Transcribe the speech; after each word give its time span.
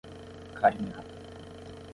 Carinhanha 0.57 1.05